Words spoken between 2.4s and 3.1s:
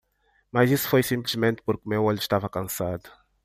cansado.